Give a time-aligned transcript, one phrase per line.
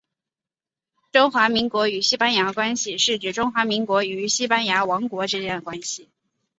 [1.11, 6.09] 中华民国与西班牙关系是指中华民国与西班牙王国之间的关系。